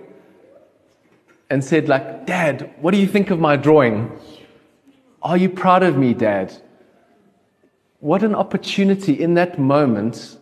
[1.52, 4.12] and said like, "Dad, what do you think of my drawing?
[5.22, 6.52] Are you proud of me, Dad?"
[8.00, 10.40] What an opportunity in that moment,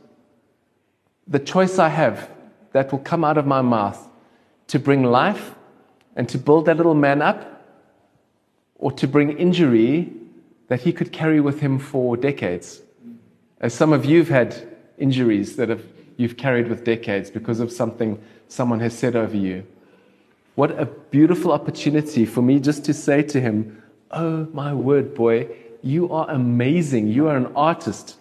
[1.27, 2.29] the choice I have
[2.71, 4.08] that will come out of my mouth
[4.69, 5.55] to bring life
[6.15, 7.45] and to build that little man up,
[8.75, 10.11] or to bring injury
[10.69, 12.81] that he could carry with him for decades.
[13.59, 15.83] As some of you have had injuries that have,
[16.17, 19.65] you've carried with decades because of something someone has said over you.
[20.55, 23.81] What a beautiful opportunity for me just to say to him,
[24.11, 25.49] Oh, my word, boy,
[25.81, 27.07] you are amazing.
[27.07, 28.17] You are an artist.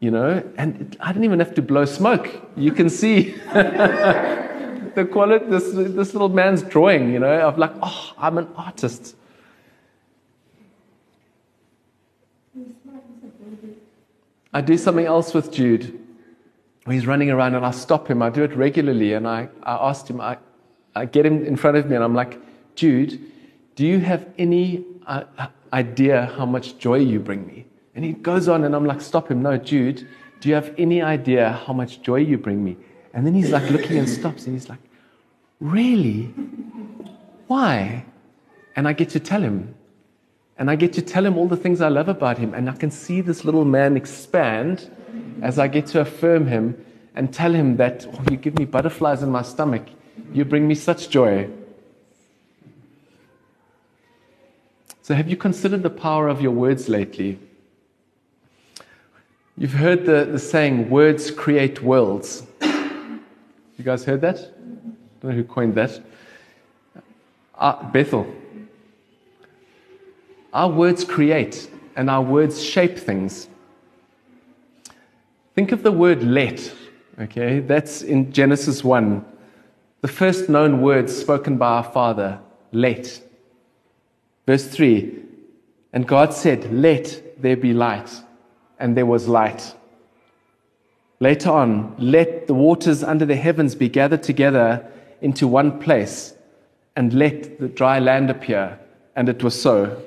[0.00, 2.28] You know, and I didn't even have to blow smoke.
[2.56, 3.34] You can see
[4.98, 9.14] the quality, this, this little man's drawing, you know, of like, oh, I'm an artist.
[14.52, 15.98] I do something else with Jude.
[16.88, 18.22] He's running around and I stop him.
[18.22, 20.38] I do it regularly and I, I asked him, I,
[20.96, 22.40] I get him in front of me and I'm like,
[22.74, 23.20] Jude,
[23.76, 25.24] do you have any uh,
[25.72, 27.66] idea how much joy you bring me?
[27.94, 29.42] And he goes on and I'm like, stop him.
[29.42, 30.08] No, Jude,
[30.40, 32.76] do you have any idea how much joy you bring me?
[33.12, 34.80] And then he's like looking and stops and he's like,
[35.60, 36.24] really?
[37.46, 38.04] Why?
[38.76, 39.74] And I get to tell him.
[40.58, 42.54] And I get to tell him all the things I love about him.
[42.54, 44.90] And I can see this little man expand
[45.40, 49.22] as I get to affirm him and tell him that oh, you give me butterflies
[49.22, 49.84] in my stomach.
[50.32, 51.48] You bring me such joy.
[55.02, 57.38] So, have you considered the power of your words lately?
[59.56, 62.44] You've heard the, the saying, words create worlds.
[62.60, 64.57] You guys heard that?
[65.20, 66.00] Don't know who coined that.
[67.56, 68.26] Uh, Bethel.
[70.52, 73.48] Our words create and our words shape things.
[75.54, 76.72] Think of the word let,
[77.20, 77.58] okay?
[77.58, 79.24] That's in Genesis 1.
[80.02, 82.38] The first known words spoken by our Father,
[82.70, 83.20] let.
[84.46, 85.20] Verse 3
[85.92, 88.08] And God said, Let there be light.
[88.78, 89.74] And there was light.
[91.18, 94.88] Later on, let the waters under the heavens be gathered together
[95.20, 96.34] into one place,
[96.96, 98.78] and let the dry land appear.
[99.16, 100.02] And it was so.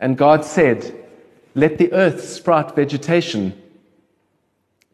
[0.00, 0.94] And God said,
[1.54, 3.60] Let the earth sprout vegetation,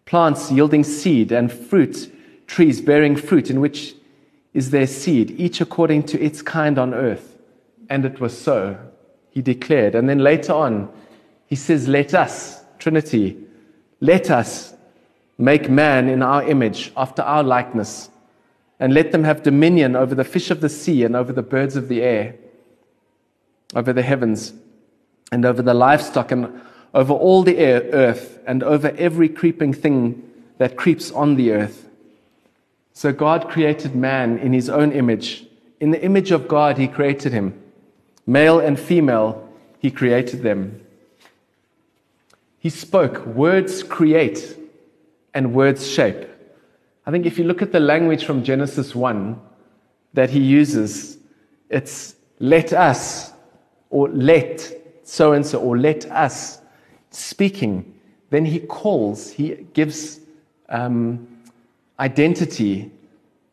[0.04, 2.12] plants yielding seed, and fruit,
[2.46, 3.94] trees bearing fruit, in which
[4.54, 7.38] is their seed, each according to its kind on earth.
[7.88, 8.78] And it was so,
[9.30, 9.94] he declared.
[9.94, 10.90] And then later on,
[11.46, 13.38] he says, Let us, Trinity,
[14.00, 14.74] let us
[15.38, 18.10] make man in our image, after our likeness,
[18.82, 21.76] and let them have dominion over the fish of the sea, and over the birds
[21.76, 22.34] of the air,
[23.76, 24.52] over the heavens,
[25.30, 26.60] and over the livestock, and
[26.92, 31.88] over all the earth, and over every creeping thing that creeps on the earth.
[32.92, 35.46] So God created man in his own image.
[35.78, 37.56] In the image of God, he created him.
[38.26, 39.48] Male and female,
[39.78, 40.84] he created them.
[42.58, 44.56] He spoke, words create
[45.32, 46.31] and words shape.
[47.04, 49.40] I think if you look at the language from Genesis 1
[50.14, 51.18] that he uses,
[51.68, 53.32] It's let us,
[53.90, 56.60] or let so and so, or let us
[57.10, 57.98] speaking.
[58.30, 60.20] Then he calls, he gives
[60.68, 61.28] um,
[62.00, 62.90] identity,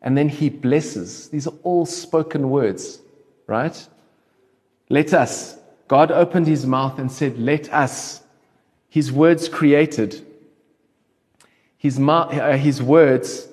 [0.02, 1.28] and then he blesses.
[1.28, 3.00] These are all spoken words,
[3.46, 3.88] right?
[4.88, 5.58] Let us.
[5.88, 8.22] God opened his mouth and said, Let us.
[8.88, 10.26] His words created.
[11.80, 13.48] His, uh, his words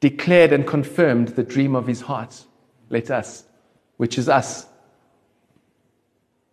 [0.00, 2.42] declared and confirmed the dream of his heart.
[2.88, 3.44] Let us,
[3.98, 4.64] which is us.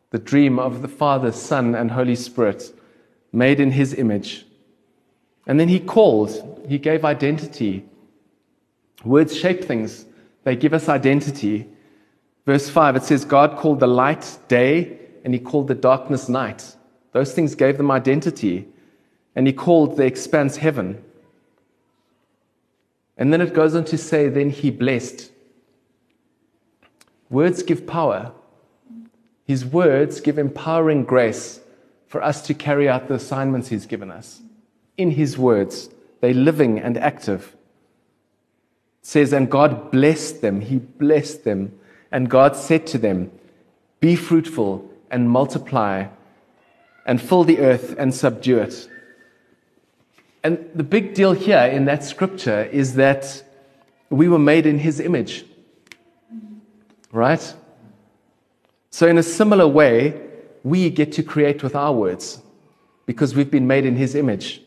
[0.09, 2.77] The dream of the Father, Son, and Holy Spirit,
[3.31, 4.45] made in his image.
[5.47, 7.85] And then he called, he gave identity.
[9.05, 10.05] Words shape things,
[10.43, 11.69] they give us identity.
[12.45, 16.75] Verse 5, it says, God called the light day, and he called the darkness night.
[17.13, 18.67] Those things gave them identity.
[19.35, 21.03] And he called the expanse heaven.
[23.17, 25.31] And then it goes on to say, then he blessed.
[27.29, 28.33] Words give power.
[29.45, 31.59] His words give empowering grace
[32.07, 34.41] for us to carry out the assignments he's given us.
[34.97, 35.89] In his words,
[36.19, 37.55] they're living and active.
[39.01, 40.61] It says, and God blessed them.
[40.61, 41.77] He blessed them.
[42.11, 43.31] And God said to them,
[44.01, 46.07] Be fruitful and multiply
[47.05, 48.89] and fill the earth and subdue it.
[50.43, 53.43] And the big deal here in that scripture is that
[54.09, 55.45] we were made in his image.
[57.11, 57.53] Right?
[58.89, 60.19] So, in a similar way,
[60.63, 62.41] we get to create with our words
[63.05, 64.61] because we've been made in his image.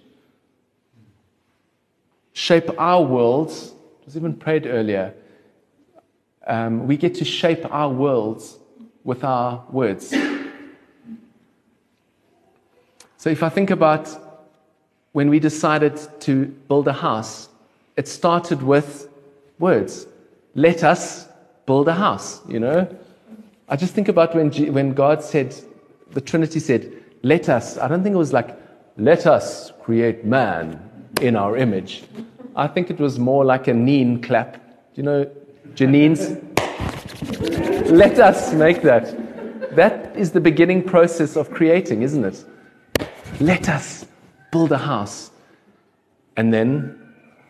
[2.33, 3.73] Shape our worlds.
[4.01, 5.15] It was even prayed earlier.
[6.47, 8.59] Um, we get to shape our worlds
[9.03, 10.15] with our words.
[13.17, 14.24] So, if I think about
[15.15, 17.49] when we decided to build a house,
[17.97, 19.09] it started with
[19.61, 20.09] words.
[20.57, 21.29] Let us
[21.67, 22.89] build a house, you know?
[23.69, 25.55] I just think about when, G- when God said,
[26.11, 27.79] the Trinity said, let us.
[27.79, 28.59] I don't think it was like,
[28.97, 30.83] let us create man
[31.21, 32.03] in our image.
[32.57, 34.55] I think it was more like a neen clap.
[34.55, 34.61] Do
[34.97, 35.31] you know
[35.77, 36.37] Janine's?
[37.89, 39.77] let us make that.
[39.77, 42.45] That is the beginning process of creating, isn't it?
[43.41, 44.07] Let us
[44.55, 45.33] build a house.
[46.37, 46.69] And then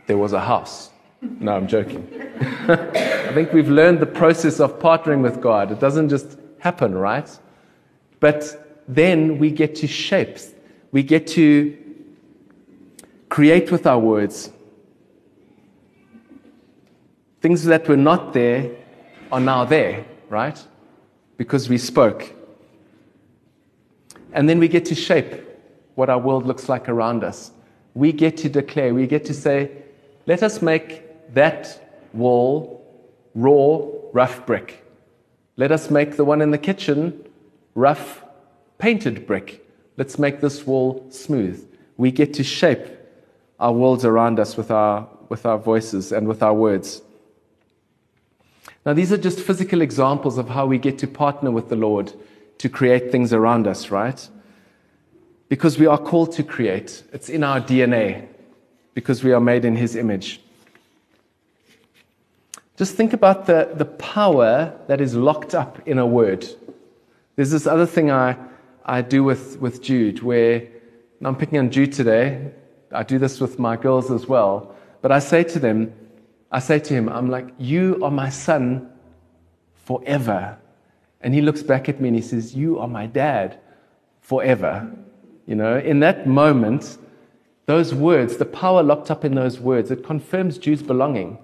[0.07, 0.91] there was a house.
[1.21, 2.03] No, I'm joking.
[2.69, 5.71] I think we've learned the process of partnering with God.
[5.71, 7.29] It doesn't just happen, right?
[8.21, 10.39] But then we get to shape,
[10.93, 11.77] we get to
[13.29, 14.51] create with our words.
[17.43, 18.71] Things that were not there
[19.31, 20.59] are now there, right?
[21.37, 22.33] Because we spoke.
[24.33, 25.45] And then we get to shape
[25.95, 27.51] what our world looks like around us.
[27.95, 29.71] We get to declare, we get to say,
[30.27, 32.85] let us make that wall
[33.35, 33.81] raw,
[34.13, 34.85] rough brick.
[35.57, 37.25] Let us make the one in the kitchen
[37.75, 38.25] rough,
[38.79, 39.65] painted brick.
[39.97, 41.69] Let's make this wall smooth.
[41.97, 42.87] We get to shape
[43.61, 47.03] our worlds around us with our, with our voices and with our words.
[48.85, 52.13] Now, these are just physical examples of how we get to partner with the Lord
[52.59, 54.29] to create things around us, right?
[55.49, 57.03] Because we are called to create.
[57.13, 58.29] It's in our DNA
[58.95, 60.41] because we are made in His image.
[62.77, 66.47] Just think about the, the power that is locked up in a word.
[67.37, 68.37] There's this other thing I,
[68.85, 70.69] I do with, with Jude where
[71.25, 72.53] and I'm picking on Jude today.
[72.93, 74.75] I do this with my girls as well.
[75.01, 75.91] But I say to them,
[76.53, 78.91] I say to him, I'm like, You are my son
[79.87, 80.59] forever.
[81.23, 83.59] And he looks back at me and he says, You are my dad
[84.21, 84.95] forever.
[85.47, 86.99] You know, in that moment,
[87.67, 91.39] those words, the power locked up in those words, it confirms Jude's belonging.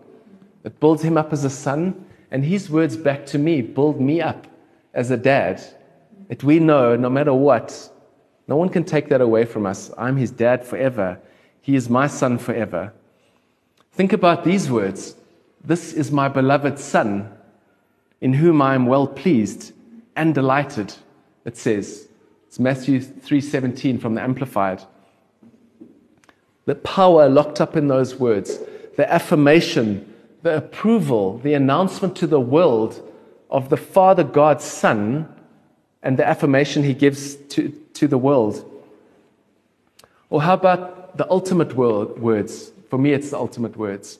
[0.64, 4.20] It builds him up as a son, and his words back to me build me
[4.20, 4.46] up
[4.94, 5.62] as a dad.
[6.28, 7.90] That we know no matter what,
[8.46, 9.90] no one can take that away from us.
[9.96, 11.18] I'm his dad forever.
[11.60, 12.92] He is my son forever.
[13.92, 15.16] Think about these words
[15.62, 17.30] This is my beloved son,
[18.20, 19.72] in whom I am well pleased
[20.16, 20.94] and delighted,
[21.44, 22.08] it says.
[22.50, 24.82] It's Matthew 3:17 from the Amplified.
[26.64, 28.58] The power locked up in those words,
[28.96, 33.08] the affirmation, the approval, the announcement to the world
[33.52, 35.28] of the Father God's Son,
[36.02, 38.68] and the affirmation he gives to, to the world.
[40.28, 42.72] Or how about the ultimate word, words?
[42.88, 44.18] For me, it's the ultimate words.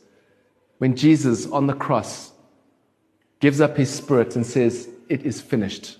[0.79, 2.31] When Jesus on the cross
[3.41, 5.97] gives up his spirit and says, It is finished.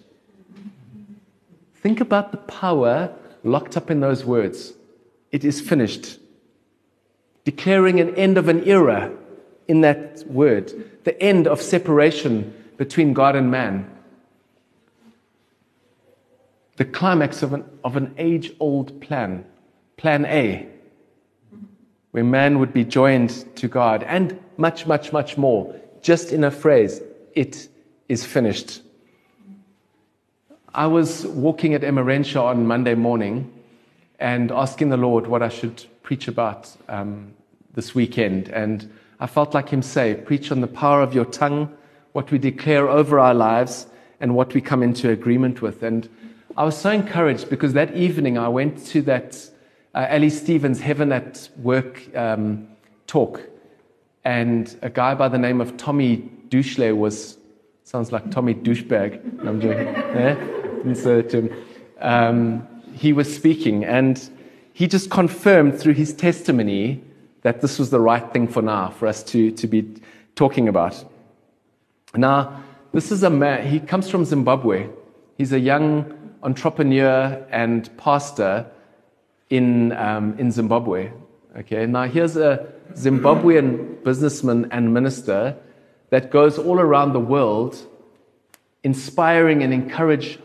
[1.81, 4.75] Think about the power locked up in those words.
[5.33, 6.19] It is finished.
[7.45, 9.13] Declaring an end of an era
[9.67, 10.73] in that word,
[11.05, 13.91] the end of separation between God and man.
[16.77, 19.45] The climax of an, of an age old plan,
[19.97, 20.67] Plan A,
[22.11, 26.51] where man would be joined to God, and much, much, much more, just in a
[26.51, 27.01] phrase
[27.35, 27.69] it
[28.09, 28.83] is finished.
[30.75, 33.53] I was walking at Emerensha on Monday morning
[34.21, 37.33] and asking the Lord what I should preach about um,
[37.75, 38.51] this weekend.
[38.51, 41.77] And I felt like Him say, Preach on the power of your tongue,
[42.13, 43.87] what we declare over our lives,
[44.21, 45.83] and what we come into agreement with.
[45.83, 46.09] And
[46.57, 49.51] I was so encouraged because that evening I went to that
[49.95, 52.69] uh, Ali Stevens Heaven at Work um,
[53.09, 53.43] talk.
[54.25, 57.39] And a guy by the name of Tommy Deuschle was,
[57.83, 59.45] sounds like Tommy Douchebag.
[59.45, 59.87] I'm joking.
[59.87, 60.57] yeah?
[60.85, 61.51] Insert him.
[62.01, 64.31] Um, he was speaking, and
[64.73, 67.03] he just confirmed through his testimony
[67.43, 69.95] that this was the right thing for now, for us to, to be
[70.35, 71.05] talking about.
[72.15, 74.89] Now, this is a man, he comes from Zimbabwe.
[75.39, 78.67] He's a young entrepreneur and pastor
[79.49, 81.13] in, um, in Zimbabwe.
[81.59, 85.57] Okay, now here's a Zimbabwean businessman and minister
[86.11, 87.87] that goes all around the world
[88.83, 90.39] inspiring and encourage,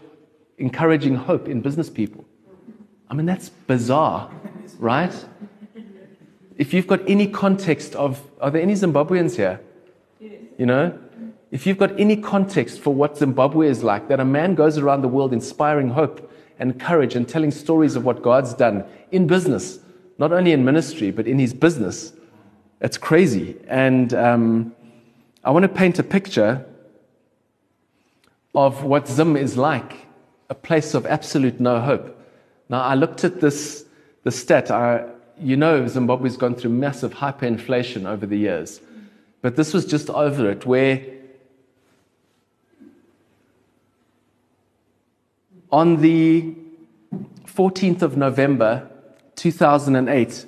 [0.57, 2.25] encouraging hope in business people.
[3.09, 4.31] I mean, that's bizarre,
[4.79, 5.13] right?
[6.57, 9.59] If you've got any context of, are there any Zimbabweans here?
[10.57, 10.97] You know?
[11.51, 15.01] If you've got any context for what Zimbabwe is like, that a man goes around
[15.01, 19.79] the world inspiring hope and courage and telling stories of what God's done in business,
[20.17, 22.13] not only in ministry, but in his business,
[22.81, 23.57] it's crazy.
[23.67, 24.75] And um,
[25.43, 26.65] I want to paint a picture
[28.53, 30.04] of what Zim is like
[30.49, 32.17] a place of absolute no hope.
[32.69, 33.85] Now, I looked at this,
[34.23, 34.71] the stat.
[34.71, 35.05] I,
[35.39, 38.81] you know, Zimbabwe's gone through massive hyperinflation over the years.
[39.41, 41.01] But this was just over it, where
[45.71, 46.55] on the
[47.45, 48.89] 14th of November
[49.35, 50.45] 2008,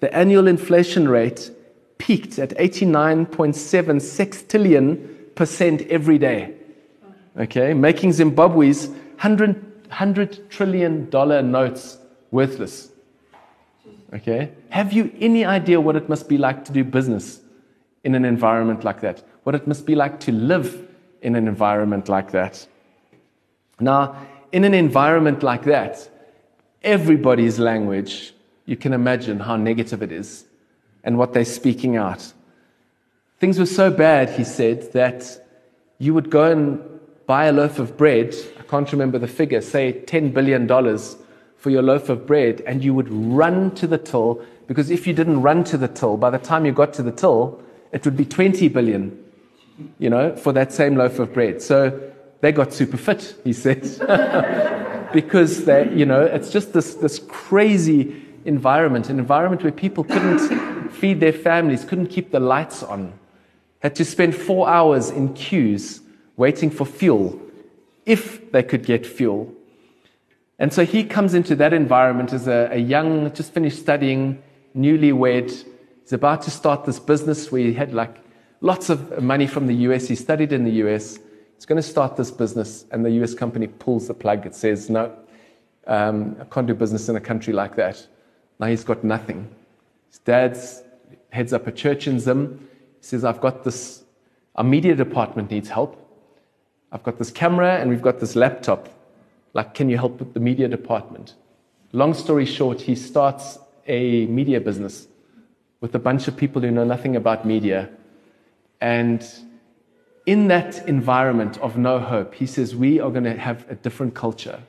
[0.00, 1.50] the annual inflation rate
[1.98, 3.28] peaked at 89.7
[4.00, 6.54] sextillion percent every day.
[7.38, 11.98] Okay, making Zimbabwe's 100, 100 trillion dollar notes
[12.30, 12.90] worthless.
[14.14, 17.40] Okay, have you any idea what it must be like to do business
[18.02, 19.22] in an environment like that?
[19.42, 20.88] What it must be like to live
[21.20, 22.66] in an environment like that?
[23.78, 24.16] Now,
[24.52, 26.08] in an environment like that,
[26.82, 28.32] everybody's language,
[28.64, 30.46] you can imagine how negative it is
[31.04, 32.32] and what they're speaking out.
[33.38, 35.46] Things were so bad, he said, that
[35.98, 36.80] you would go and
[37.26, 38.34] buy a loaf of bread.
[38.70, 40.68] Can't remember the figure, say $10 billion
[41.56, 45.12] for your loaf of bread, and you would run to the till because if you
[45.12, 47.60] didn't run to the till, by the time you got to the till,
[47.90, 49.24] it would be 20 billion,
[49.98, 51.60] you know, for that same loaf of bread.
[51.60, 52.00] So
[52.40, 53.82] they got super fit, he said.
[55.12, 60.88] because they, you know, it's just this, this crazy environment, an environment where people couldn't
[60.92, 63.12] feed their families, couldn't keep the lights on,
[63.80, 66.02] had to spend four hours in queues
[66.36, 67.36] waiting for fuel,
[68.10, 69.52] if they could get fuel.
[70.58, 74.42] And so he comes into that environment as a, a young, just finished studying,
[74.76, 75.50] newlywed.
[76.02, 78.16] He's about to start this business where he had like
[78.60, 80.08] lots of money from the US.
[80.08, 81.18] He studied in the US.
[81.54, 84.44] He's going to start this business, and the US company pulls the plug.
[84.44, 85.14] It says, No,
[85.86, 88.04] um, I can't do business in a country like that.
[88.58, 89.48] Now he's got nothing.
[90.08, 90.58] His dad
[91.30, 92.68] heads up a church in Zim.
[93.00, 94.02] He says, I've got this,
[94.56, 96.09] our media department needs help.
[96.92, 98.88] I've got this camera and we've got this laptop.
[99.52, 101.34] Like, can you help with the media department?
[101.92, 105.08] Long story short, he starts a media business
[105.80, 107.88] with a bunch of people who know nothing about media.
[108.80, 109.26] And
[110.26, 114.14] in that environment of no hope, he says, we are going to have a different
[114.14, 114.60] culture.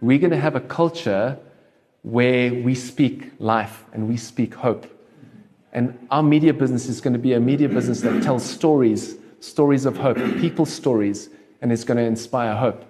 [0.00, 1.38] We're going to have a culture
[2.02, 4.86] where we speak life and we speak hope.
[5.72, 9.86] And our media business is going to be a media business that tells stories, stories
[9.86, 11.30] of hope, people's stories,
[11.60, 12.84] and it's going to inspire hope.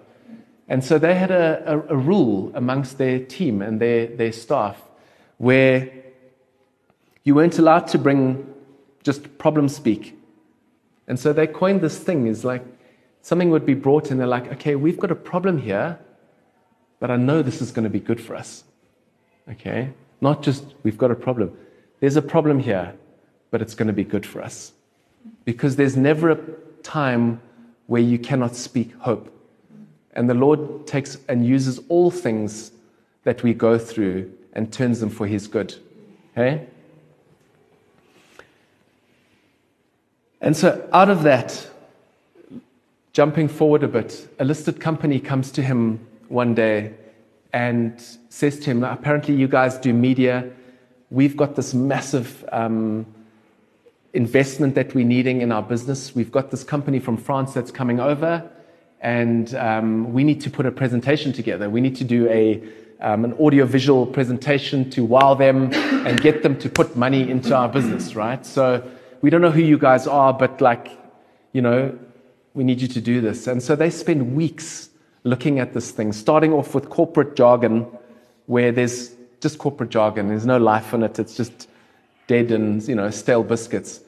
[0.69, 4.81] And so they had a, a, a rule amongst their team and their, their staff
[5.39, 5.91] where
[7.23, 8.53] you weren't allowed to bring
[9.03, 10.17] just problem speak
[11.07, 12.65] and so they coined this thing is like
[13.23, 15.99] something would be brought in, they're like, okay, we've got a problem here,
[17.01, 18.65] but I know this is going to be good for us.
[19.51, 19.91] Okay?
[20.21, 21.57] Not just we've got a problem.
[22.01, 22.95] There's a problem here,
[23.51, 24.73] but it's going to be good for us.
[25.45, 26.39] Because there's never a
[26.83, 27.41] time
[27.87, 29.31] where you cannot speak hope.
[30.13, 32.73] And the Lord takes and uses all things
[33.25, 35.75] that we go through and turns them for His good.
[36.33, 36.67] Okay?
[40.41, 41.67] And so, out of that,
[43.15, 46.93] jumping forward a bit, a listed company comes to him one day
[47.55, 47.99] and
[48.29, 50.51] says to him, Apparently, you guys do media.
[51.11, 53.07] We've got this massive um,
[54.15, 56.15] investment that we're needing in our business.
[56.15, 58.49] We've got this company from France that's coming over,
[59.01, 61.69] and um, we need to put a presentation together.
[61.69, 62.63] We need to do a
[63.01, 65.73] um, an audiovisual presentation to wow them
[66.07, 68.45] and get them to put money into our business, right?
[68.47, 68.89] So
[69.21, 70.91] we don't know who you guys are, but like,
[71.53, 71.99] you know,
[72.55, 73.47] we need you to do this.
[73.47, 74.89] And so they spend weeks
[75.25, 77.87] looking at this thing, starting off with corporate jargon,
[78.47, 80.29] where there's just corporate jargon.
[80.29, 81.19] There's no life in it.
[81.19, 81.69] It's just
[82.27, 84.01] dead and, you know, stale biscuits.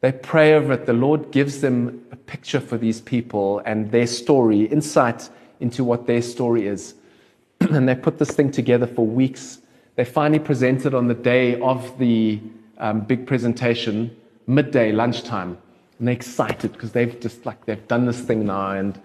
[0.00, 0.86] They pray over it.
[0.86, 5.28] The Lord gives them a picture for these people and their story, insight
[5.60, 6.94] into what their story is.
[7.60, 9.58] and they put this thing together for weeks.
[9.94, 12.40] They finally presented on the day of the
[12.78, 14.14] um, big presentation,
[14.46, 15.56] midday, lunchtime.
[15.98, 19.00] And they're excited because they've just like they've done this thing now and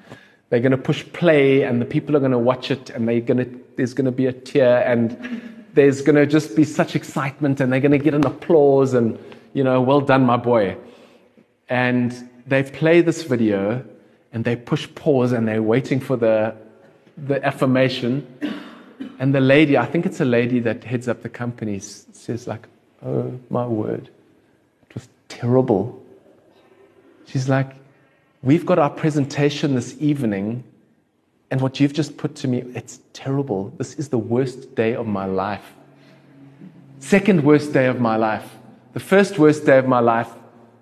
[0.49, 3.21] they're going to push play and the people are going to watch it and they're
[3.21, 6.95] going to, there's going to be a tear and there's going to just be such
[6.95, 9.17] excitement and they're going to get an applause and,
[9.53, 10.75] you know, well done, my boy.
[11.69, 12.11] And
[12.47, 13.85] they play this video
[14.33, 16.55] and they push pause and they're waiting for the
[17.17, 18.25] the affirmation.
[19.19, 22.67] And the lady, I think it's a lady that heads up the company, says, like,
[23.05, 24.09] oh my word,
[24.89, 26.03] it was terrible.
[27.25, 27.75] She's like,
[28.41, 30.63] we've got our presentation this evening,
[31.49, 33.73] and what you've just put to me, it's terrible.
[33.77, 35.73] This is the worst day of my life.
[36.99, 38.55] Second worst day of my life.
[38.93, 40.29] The first worst day of my life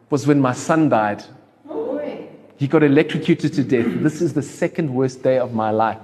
[0.10, 1.24] was when my son died.
[2.57, 3.86] He got electrocuted to death.
[4.01, 5.98] This is the second worst day of my life.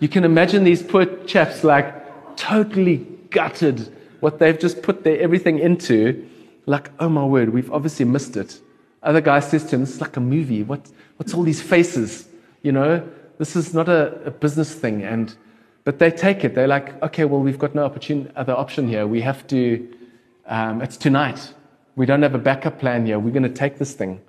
[0.00, 5.58] You can imagine these poor chaps like totally gutted what they've just put their everything
[5.58, 6.26] into.
[6.66, 8.60] Like, oh my word, we've obviously missed it.
[9.02, 10.62] Other guy says to him, This is like a movie.
[10.62, 12.28] What, what's all these faces?
[12.62, 13.08] You know,
[13.38, 15.02] this is not a, a business thing.
[15.02, 15.34] And
[15.88, 16.54] but they take it.
[16.54, 19.06] They're like, okay, well, we've got no other option here.
[19.06, 19.88] We have to,
[20.46, 21.54] um, it's tonight.
[21.96, 23.18] We don't have a backup plan here.
[23.18, 24.20] We're going to take this thing.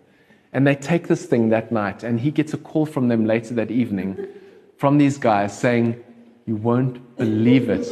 [0.53, 3.53] And they take this thing that night, and he gets a call from them later
[3.55, 4.25] that evening
[4.77, 6.01] from these guys saying,
[6.45, 7.85] You won't believe it.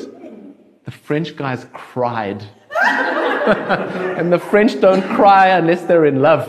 [0.86, 2.42] The French guys cried.
[2.80, 6.48] and the French don't cry unless they're in love.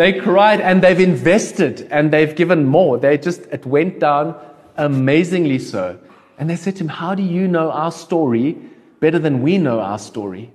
[0.00, 2.96] they cried and they've invested and they've given more.
[2.96, 4.34] They just, it went down
[4.78, 5.98] amazingly so.
[6.38, 8.56] And they said to him, How do you know our story
[9.00, 10.52] better than we know our story?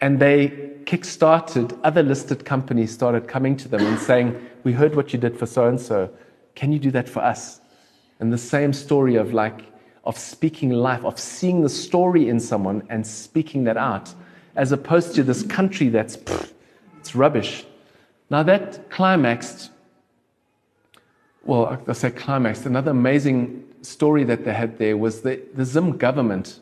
[0.00, 5.12] And they kick-started, other listed companies started coming to them and saying, We heard what
[5.12, 6.10] you did for so and so.
[6.54, 7.60] Can you do that for us?
[8.20, 9.62] And the same story of like,
[10.04, 14.14] of speaking life, of seeing the story in someone and speaking that out,
[14.54, 16.16] as opposed to this country that's,
[17.04, 17.66] it's rubbish.
[18.30, 19.70] Now that climaxed,
[21.44, 25.98] well, I say climaxed, another amazing story that they had there was the, the Zim
[25.98, 26.60] government,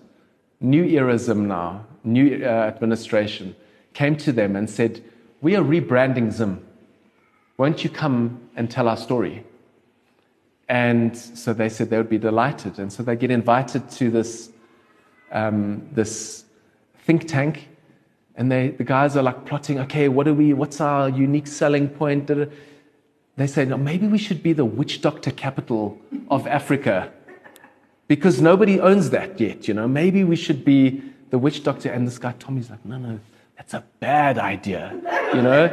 [0.60, 3.54] new era Zim now, new uh, administration,
[3.94, 5.04] came to them and said,
[5.42, 6.66] We are rebranding Zim.
[7.56, 9.44] Won't you come and tell our story?
[10.68, 12.80] And so they said they would be delighted.
[12.80, 14.50] And so they get invited to this,
[15.30, 16.46] um, this
[17.04, 17.68] think tank.
[18.34, 21.88] And they, the guys are like plotting, okay, what are we, what's our unique selling
[21.88, 22.30] point?
[23.36, 25.98] They say, no, maybe we should be the witch doctor capital
[26.30, 27.12] of Africa
[28.08, 29.88] because nobody owns that yet, you know.
[29.88, 31.90] Maybe we should be the witch doctor.
[31.90, 33.20] And this guy, Tommy's like, no, no,
[33.56, 34.92] that's a bad idea,
[35.34, 35.64] you know?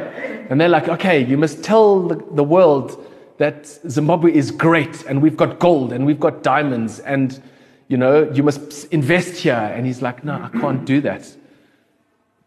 [0.48, 3.06] And they're like, okay, you must tell the, the world
[3.38, 7.42] that Zimbabwe is great and we've got gold and we've got diamonds and,
[7.88, 9.72] you know, you must invest here.
[9.74, 11.26] And he's like, no, I can't do that.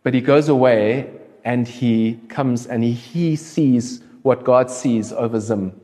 [0.03, 1.11] But he goes away
[1.43, 5.79] and he comes and he, he sees what God sees over Zim.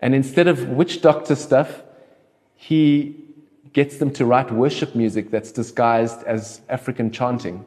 [0.00, 1.82] And instead of witch doctor stuff,
[2.54, 3.16] he
[3.72, 7.64] gets them to write worship music that's disguised as African chanting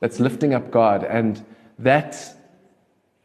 [0.00, 1.04] that's lifting up God.
[1.04, 1.44] And
[1.78, 2.16] that,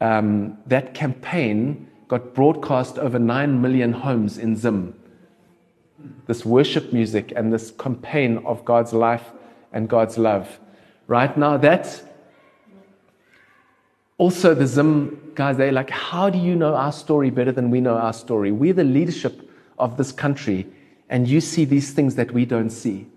[0.00, 4.94] um, that campaign got broadcast over 9 million homes in Zim.
[6.26, 9.30] This worship music and this campaign of God's life
[9.72, 10.58] and God's love.
[11.12, 12.02] Right now, that
[14.16, 17.82] also the Zim guys, they're like, how do you know our story better than we
[17.82, 18.50] know our story?
[18.50, 19.46] We're the leadership
[19.78, 20.66] of this country,
[21.10, 23.08] and you see these things that we don't see.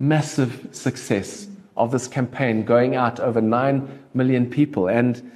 [0.00, 4.88] Massive success of this campaign going out over 9 million people.
[4.88, 5.30] And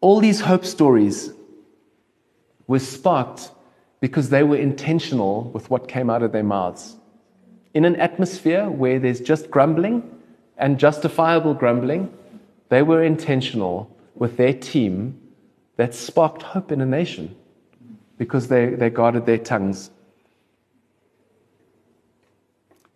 [0.00, 1.30] all these hope stories
[2.66, 3.50] were sparked
[4.00, 6.96] because they were intentional with what came out of their mouths.
[7.76, 10.02] In an atmosphere where there's just grumbling
[10.56, 12.10] and justifiable grumbling,
[12.70, 15.20] they were intentional with their team
[15.76, 17.36] that sparked hope in a nation
[18.16, 19.90] because they, they guarded their tongues.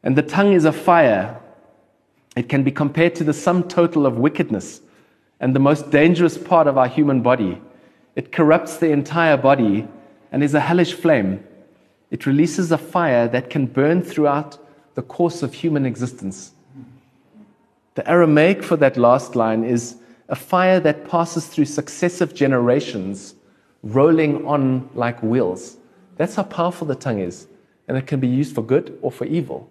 [0.03, 1.39] And the tongue is a fire.
[2.35, 4.81] It can be compared to the sum total of wickedness
[5.41, 7.61] and the most dangerous part of our human body.
[8.17, 9.87] It corrupts the entire body
[10.33, 11.45] and is a hellish flame.
[12.11, 14.57] It releases a fire that can burn throughout
[14.95, 16.53] the course of human existence.
[17.95, 19.97] The Aramaic for that last line is
[20.29, 23.35] a fire that passes through successive generations,
[23.83, 25.77] rolling on like wheels.
[26.17, 27.47] That's how powerful the tongue is.
[27.89, 29.69] And it can be used for good or for evil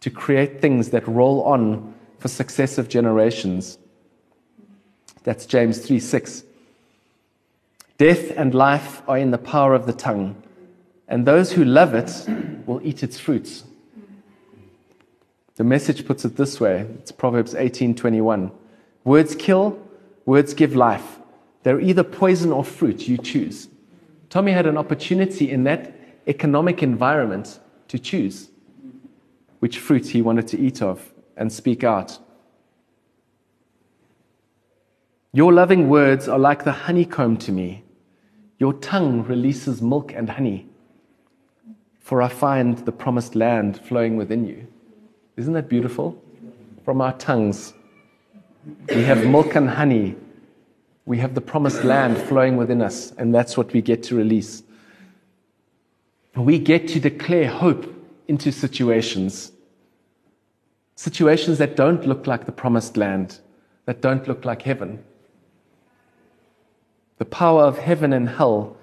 [0.00, 3.78] to create things that roll on for successive generations.
[5.24, 6.44] That's James 3 6.
[7.98, 10.42] Death and life are in the power of the tongue,
[11.08, 12.10] and those who love it
[12.66, 13.64] will eat its fruits.
[15.60, 18.50] The message puts it this way it's Proverbs 18:21.
[19.04, 19.78] Words kill,
[20.24, 21.18] words give life.
[21.64, 23.68] They're either poison or fruit, you choose.
[24.30, 25.92] Tommy had an opportunity in that
[26.26, 28.48] economic environment to choose
[29.58, 32.18] which fruit he wanted to eat of and speak out.
[35.34, 37.84] Your loving words are like the honeycomb to me.
[38.58, 40.70] Your tongue releases milk and honey.
[41.98, 44.66] For I find the promised land flowing within you.
[45.40, 46.22] Isn't that beautiful?
[46.84, 47.72] From our tongues,
[48.90, 50.14] we have milk and honey.
[51.06, 54.62] We have the promised land flowing within us, and that's what we get to release.
[56.36, 57.90] We get to declare hope
[58.28, 59.52] into situations.
[60.94, 63.38] Situations that don't look like the promised land,
[63.86, 65.02] that don't look like heaven.
[67.16, 68.76] The power of heaven and hell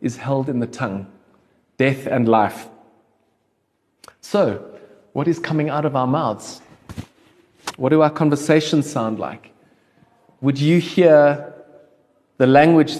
[0.00, 1.08] is held in the tongue,
[1.76, 2.68] death and life.
[4.20, 4.73] So,
[5.14, 6.60] what is coming out of our mouths?
[7.76, 9.52] What do our conversations sound like?
[10.40, 11.54] Would you hear
[12.36, 12.96] the language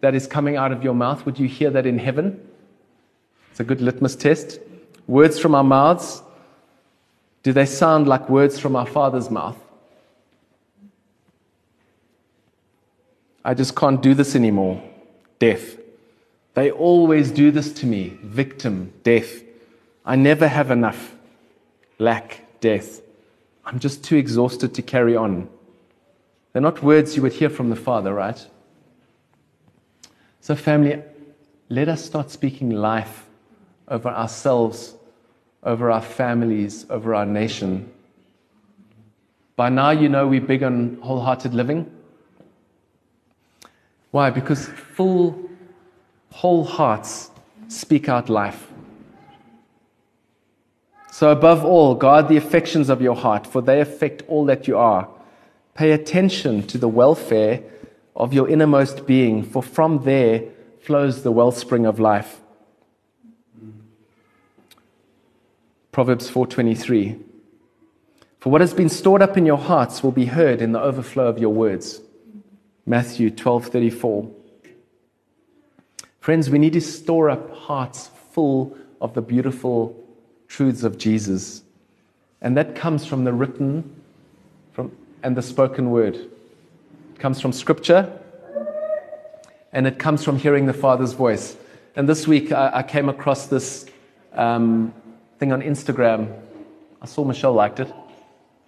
[0.00, 1.26] that is coming out of your mouth?
[1.26, 2.40] Would you hear that in heaven?
[3.50, 4.60] It's a good litmus test.
[5.08, 6.22] Words from our mouths,
[7.42, 9.56] do they sound like words from our Father's mouth?
[13.44, 14.80] I just can't do this anymore.
[15.40, 15.78] Death.
[16.54, 18.18] They always do this to me.
[18.22, 19.42] Victim, death.
[20.04, 21.15] I never have enough.
[21.98, 23.00] Lack, death.
[23.64, 25.48] I'm just too exhausted to carry on.
[26.52, 28.46] They're not words you would hear from the Father, right?
[30.40, 31.02] So, family,
[31.68, 33.26] let us start speaking life
[33.88, 34.94] over ourselves,
[35.62, 37.92] over our families, over our nation.
[39.56, 41.90] By now, you know we're big on wholehearted living.
[44.10, 44.30] Why?
[44.30, 45.50] Because full,
[46.30, 47.30] whole hearts
[47.68, 48.68] speak out life.
[51.16, 54.76] So, above all, guard the affections of your heart, for they affect all that you
[54.76, 55.08] are.
[55.72, 57.62] Pay attention to the welfare
[58.14, 60.42] of your innermost being, for from there
[60.78, 62.42] flows the wellspring of life.
[65.90, 67.18] Proverbs 4:23
[68.38, 71.28] For what has been stored up in your hearts will be heard in the overflow
[71.28, 72.02] of your words.
[72.84, 74.28] Matthew 12:34
[76.20, 80.05] Friends, we need to store up hearts full of the beautiful
[80.48, 81.62] truths of Jesus.
[82.40, 84.02] And that comes from the written
[84.72, 86.14] from, and the spoken word.
[86.16, 88.12] It comes from scripture
[89.72, 91.56] and it comes from hearing the Father's voice.
[91.96, 93.86] And this week I, I came across this
[94.34, 94.92] um,
[95.38, 96.34] thing on Instagram.
[97.00, 97.92] I saw Michelle liked it.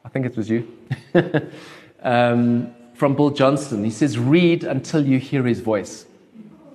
[0.04, 0.66] I think it was you.
[2.02, 3.84] um, from Bill Johnson.
[3.84, 6.06] He says, Read until you hear his voice.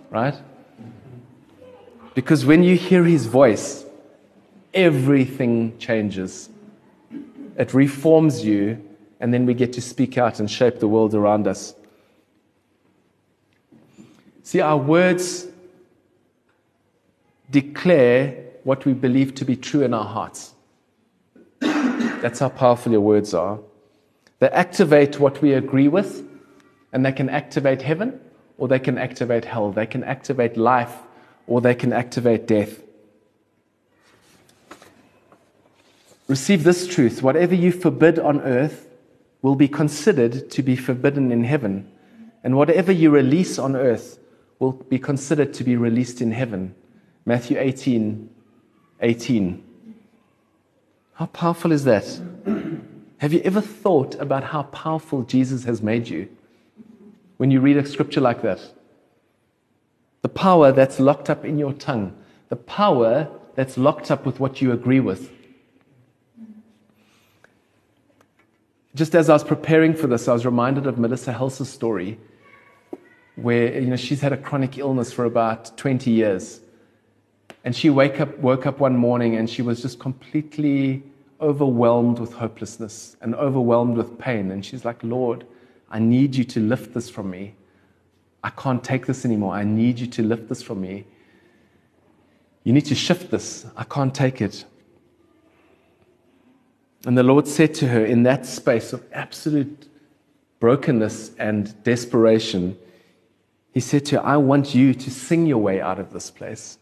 [0.10, 0.36] Right?
[2.14, 3.86] Because when you hear his voice,
[4.74, 6.50] everything changes.
[7.58, 8.84] It reforms you,
[9.20, 11.76] and then we get to speak out and shape the world around us.
[14.44, 15.48] See, our words
[17.50, 20.54] declare what we believe to be true in our hearts.
[21.60, 23.60] That's how powerful your words are.
[24.40, 26.26] They activate what we agree with,
[26.92, 28.20] and they can activate heaven
[28.58, 29.72] or they can activate hell.
[29.72, 30.96] They can activate life
[31.48, 32.82] or they can activate death.
[36.28, 38.88] Receive this truth whatever you forbid on earth
[39.42, 41.92] will be considered to be forbidden in heaven,
[42.44, 44.20] and whatever you release on earth
[44.60, 46.74] will be considered to be released in heaven.
[47.26, 48.30] Matthew 18
[49.02, 49.64] 18.
[51.16, 52.06] How powerful is that?
[53.18, 56.30] Have you ever thought about how powerful Jesus has made you
[57.38, 58.60] when you read a scripture like that?
[60.22, 62.16] The power that's locked up in your tongue,
[62.48, 65.30] the power that's locked up with what you agree with.
[68.96, 72.20] Just as I was preparing for this, I was reminded of Melissa Helser's story,
[73.36, 76.62] where you know, she's had a chronic illness for about 20 years.
[77.64, 81.02] And she wake up, woke up one morning and she was just completely
[81.42, 84.52] overwhelmed with hopelessness and overwhelmed with pain.
[84.52, 85.46] And she's like, Lord,
[85.90, 87.56] I need you to lift this from me.
[88.44, 89.54] I can't take this anymore.
[89.54, 91.06] I need you to lift this from me.
[92.64, 93.66] You need to shift this.
[93.76, 94.66] I can't take it.
[97.06, 99.88] And the Lord said to her, in that space of absolute
[100.60, 102.78] brokenness and desperation,
[103.74, 106.78] He said to her, I want you to sing your way out of this place.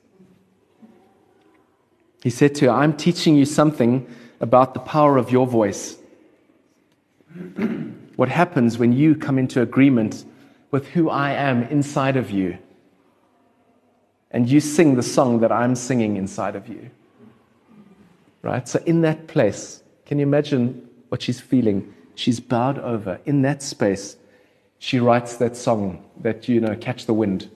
[2.21, 4.07] He said to her, I'm teaching you something
[4.39, 5.97] about the power of your voice.
[8.15, 10.25] what happens when you come into agreement
[10.69, 12.57] with who I am inside of you
[14.31, 16.89] and you sing the song that I'm singing inside of you.
[18.41, 18.67] Right?
[18.67, 19.80] So, in that place,
[20.11, 21.93] can you imagine what she's feeling?
[22.15, 23.21] She's bowed over.
[23.23, 24.17] In that space,
[24.77, 27.49] she writes that song that, you know, Catch the Wind.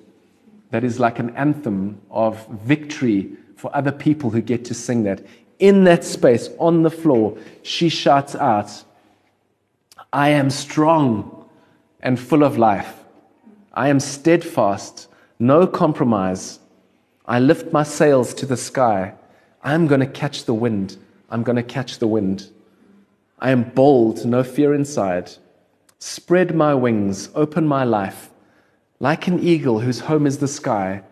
[0.71, 5.25] That is like an anthem of victory for other people who get to sing that.
[5.59, 8.85] In that space, on the floor, she shouts out,
[10.13, 11.49] I am strong
[11.99, 13.03] and full of life.
[13.73, 16.59] I am steadfast, no compromise.
[17.25, 19.13] I lift my sails to the sky.
[19.61, 20.95] I'm going to catch the wind.
[21.29, 22.49] I'm going to catch the wind.
[23.39, 25.31] I am bold, no fear inside.
[25.99, 28.29] Spread my wings, open my life.
[28.99, 31.03] Like an eagle whose home is the sky,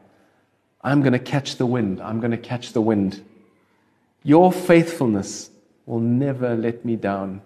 [0.82, 2.02] I'm going to catch the wind.
[2.02, 3.24] I'm going to catch the wind.
[4.24, 5.50] Your faithfulness
[5.86, 7.42] will never let me down.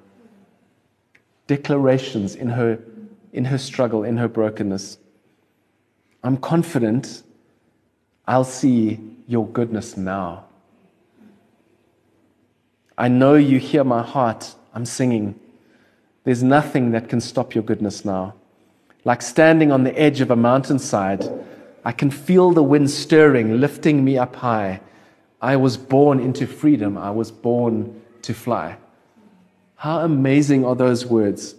[1.47, 2.79] Declarations in her,
[3.33, 4.97] in her struggle, in her brokenness.
[6.23, 7.23] I'm confident
[8.27, 10.46] I'll see your goodness now.
[12.97, 14.55] I know you hear my heart.
[14.73, 15.39] I'm singing.
[16.23, 18.33] There's nothing that can stop your goodness now.
[19.05, 21.29] Like standing on the edge of a mountainside,
[21.85, 24.81] I can feel the wind stirring, lifting me up high.
[25.41, 26.97] I was born into freedom.
[26.97, 28.77] I was born to fly.
[29.75, 31.55] How amazing are those words?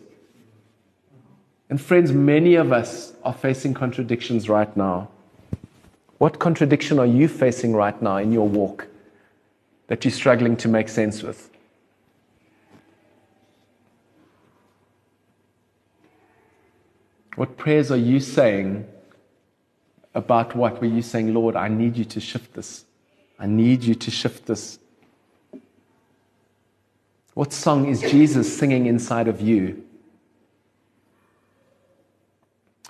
[1.70, 5.09] And friends, many of us are facing contradictions right now.
[6.18, 8.88] What contradiction are you facing right now in your walk
[9.88, 11.51] that you're struggling to make sense with?
[17.35, 18.87] What prayers are you saying
[20.14, 20.81] about what?
[20.81, 22.85] Were you saying, Lord, I need you to shift this?
[23.38, 24.79] I need you to shift this.
[27.35, 29.85] What song is Jesus singing inside of you?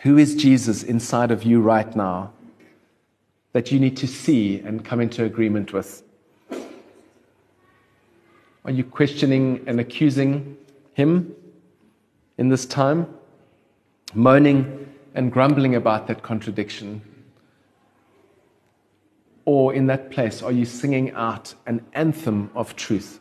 [0.00, 2.32] Who is Jesus inside of you right now
[3.52, 6.02] that you need to see and come into agreement with?
[8.68, 10.54] Are you questioning and accusing
[10.92, 11.34] him
[12.36, 13.06] in this time?
[14.12, 17.00] Moaning and grumbling about that contradiction?
[19.46, 23.20] Or in that place, are you singing out an anthem of truth?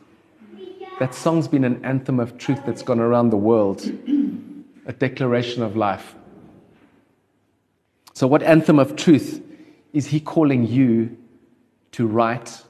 [0.98, 3.90] That song's been an anthem of truth that's gone around the world,
[4.84, 6.14] a declaration of life.
[8.12, 9.42] So, what anthem of truth
[9.94, 11.16] is he calling you
[11.92, 12.64] to write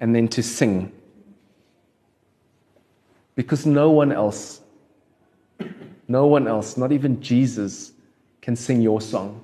[0.00, 0.94] and then to sing?
[3.38, 4.62] Because no one else,
[6.08, 7.92] no one else, not even Jesus,
[8.42, 9.40] can sing your song.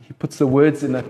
[0.00, 1.04] He puts the words in, a,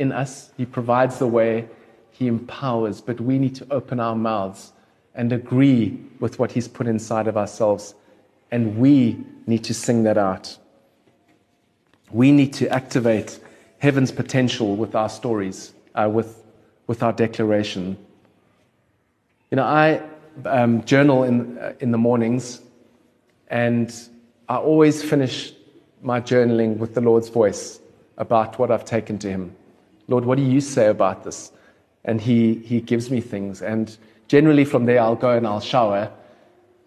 [0.00, 1.68] in us, He provides the way,
[2.10, 4.72] He empowers, but we need to open our mouths
[5.14, 7.94] and agree with what He's put inside of ourselves
[8.50, 10.58] and we need to sing that out.
[12.10, 13.38] We need to activate
[13.78, 16.42] heaven's potential with our stories, uh, with,
[16.88, 17.96] with our declaration.
[19.54, 20.02] You know, I
[20.46, 22.60] um, journal in, uh, in the mornings,
[23.46, 23.94] and
[24.48, 25.52] I always finish
[26.02, 27.78] my journaling with the Lord's voice
[28.18, 29.54] about what I've taken to Him.
[30.08, 31.52] Lord, what do you say about this?
[32.04, 33.62] And He, he gives me things.
[33.62, 36.10] And generally, from there, I'll go and I'll shower.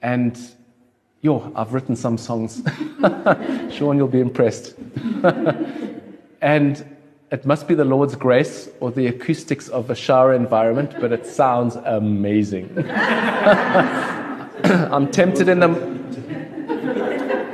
[0.02, 0.38] And
[1.22, 2.62] Yo, I've written some songs.
[3.72, 4.76] Sean, you'll be impressed.
[6.42, 6.97] and
[7.30, 11.26] it must be the Lord's grace or the acoustics of a shower environment, but it
[11.26, 12.72] sounds amazing.
[14.64, 15.98] I'm tempted in the.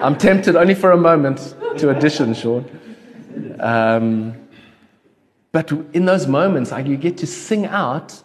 [0.02, 2.66] I'm tempted only for a moment to audition, Sean.
[3.60, 4.36] Um,
[5.52, 8.22] but in those moments, like, you get to sing out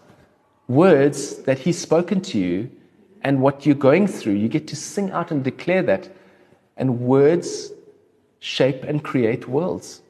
[0.66, 2.70] words that He's spoken to you
[3.22, 4.34] and what you're going through.
[4.34, 6.08] You get to sing out and declare that.
[6.76, 7.72] And words
[8.40, 10.00] shape and create worlds,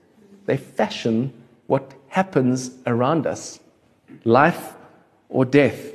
[0.49, 1.31] they fashion
[1.67, 3.61] what happens around us
[4.25, 4.73] life
[5.29, 5.93] or death.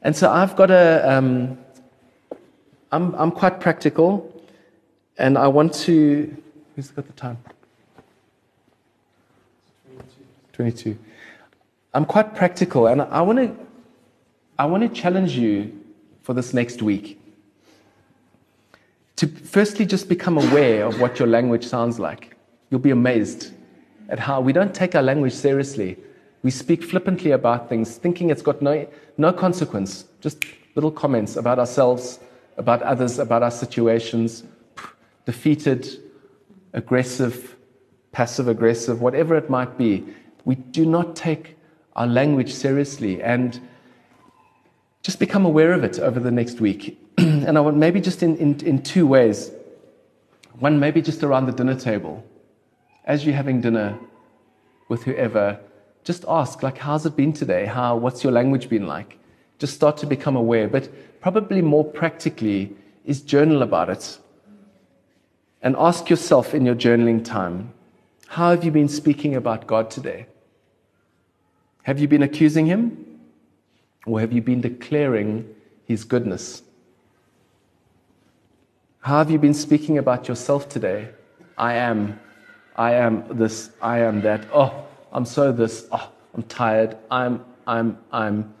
[0.00, 1.58] And so I've got a, um,
[2.90, 4.10] I'm, I'm quite practical,
[5.18, 6.34] and I want to,
[6.74, 7.36] who's got the time?
[10.54, 10.98] 22.
[11.92, 13.54] I'm quite practical, and I want to,
[14.58, 15.78] I want to challenge you
[16.22, 17.20] for this next week
[19.16, 22.31] to firstly just become aware of what your language sounds like.
[22.72, 23.52] You'll be amazed
[24.08, 25.98] at how we don't take our language seriously.
[26.42, 31.58] We speak flippantly about things, thinking it's got no, no consequence, just little comments about
[31.58, 32.18] ourselves,
[32.56, 34.44] about others, about our situations,
[35.26, 35.86] defeated,
[36.72, 37.56] aggressive,
[38.10, 40.06] passive aggressive, whatever it might be.
[40.46, 41.58] We do not take
[41.94, 43.60] our language seriously and
[45.02, 46.98] just become aware of it over the next week.
[47.18, 49.50] and I want maybe just in, in, in two ways.
[50.58, 52.24] One, maybe just around the dinner table.
[53.04, 53.98] As you're having dinner
[54.88, 55.58] with whoever,
[56.04, 57.66] just ask, like, how's it been today?
[57.66, 59.18] How, what's your language been like?
[59.58, 60.68] Just start to become aware.
[60.68, 60.88] But
[61.20, 64.18] probably more practically is journal about it.
[65.62, 67.72] And ask yourself in your journaling time,
[68.26, 70.26] how have you been speaking about God today?
[71.84, 73.20] Have you been accusing Him?
[74.06, 76.62] Or have you been declaring His goodness?
[79.00, 81.08] How have you been speaking about yourself today?
[81.58, 82.18] I am,
[82.76, 84.46] I am this, I am that.
[84.52, 85.86] Oh, I'm so this.
[85.92, 86.96] Oh, I'm tired.
[87.10, 88.54] I'm, I'm, I'm.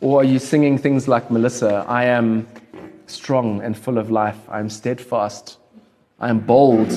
[0.00, 1.84] Or are you singing things like Melissa?
[1.88, 2.46] I am
[3.06, 4.38] strong and full of life.
[4.48, 5.58] I am steadfast.
[6.20, 6.92] I am bold.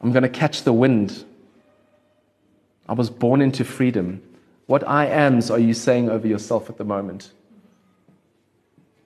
[0.00, 1.24] I'm going to catch the wind.
[2.88, 4.22] I was born into freedom.
[4.66, 7.32] What I ams are you saying over yourself at the moment?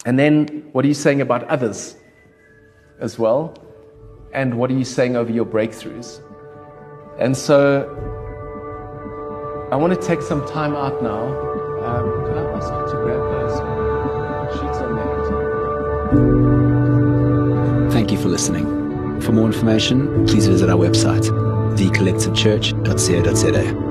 [0.04, 1.96] And then what are you saying about others
[2.98, 3.54] as well?
[4.32, 6.20] And what are you saying over your breakthroughs?
[7.18, 7.88] And so
[9.72, 11.26] I want to take some time out now.
[11.84, 13.54] Um, can I ask you to grab those
[14.54, 15.10] sheets on there?
[17.90, 19.20] Thank you for listening.
[19.20, 21.24] For more information, please visit our website,
[21.76, 23.89] thecollectivechurch.co.za.